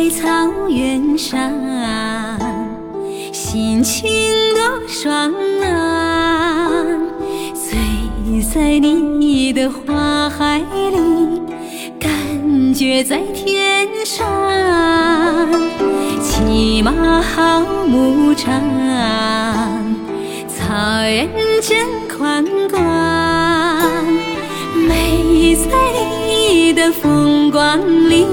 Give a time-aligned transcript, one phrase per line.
[0.00, 0.26] 在草
[0.70, 1.52] 原上，
[3.34, 4.10] 心情
[4.54, 5.30] 多爽
[5.62, 6.70] 啊！
[7.52, 11.42] 醉在你的花海里，
[11.98, 12.08] 感
[12.72, 14.26] 觉在天上。
[16.22, 18.58] 骑马好牧场，
[20.48, 21.28] 草原
[21.60, 22.80] 真宽广，
[24.74, 25.68] 美在
[26.26, 28.24] 你的风光里，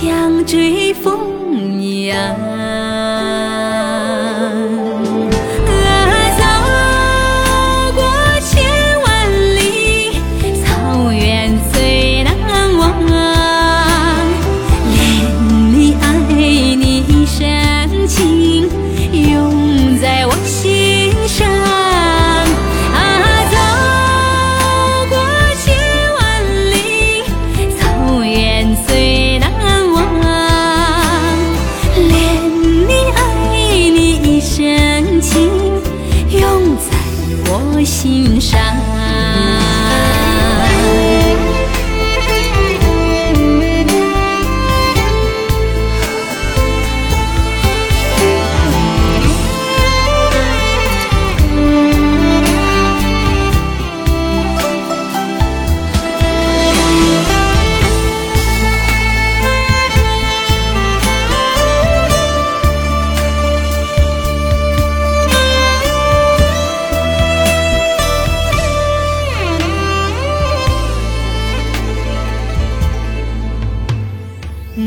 [0.00, 2.49] 像追风一样。
[38.02, 38.89] 心上。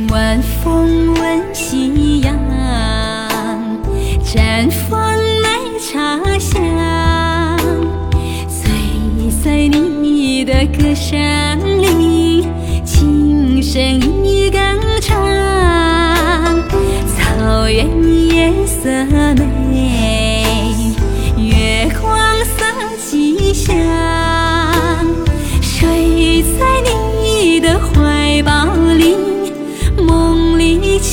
[0.09, 2.35] 晚风吻夕阳，
[4.23, 5.49] 绽放奶
[5.79, 6.59] 茶香。
[8.47, 11.19] 醉在你的歌声
[11.81, 12.47] 里，
[12.83, 13.81] 轻声
[14.23, 14.59] 一歌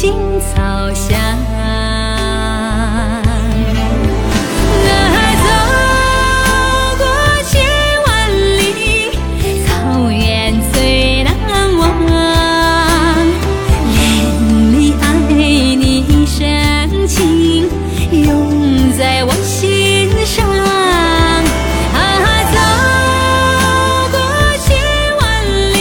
[0.00, 0.56] 青草
[0.94, 1.14] 香。
[1.58, 3.22] 啊，
[5.44, 5.46] 走
[6.96, 7.04] 过
[7.44, 7.60] 千
[8.06, 8.08] 万
[8.56, 8.60] 里，
[9.66, 9.68] 草
[10.08, 10.18] 原
[10.72, 11.30] 最难
[11.76, 11.82] 忘。
[13.92, 14.00] 恋
[14.72, 15.04] 你爱
[15.76, 17.68] 你一生情，
[18.10, 19.30] 永在我。
[19.44, 20.48] 心上。
[21.92, 21.98] 啊，
[22.54, 22.56] 走
[24.12, 24.16] 过
[24.64, 24.68] 千
[25.18, 25.20] 万
[25.74, 25.76] 里，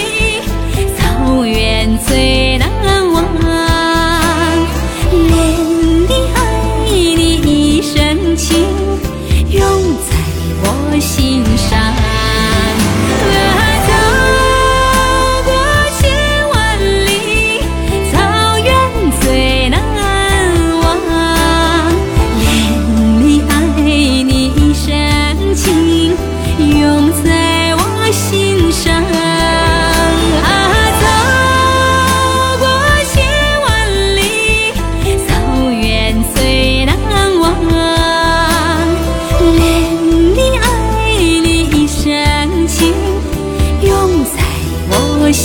[0.97, 0.99] 草
[1.45, 2.09] 原最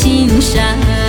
[0.04, 1.03] 心上。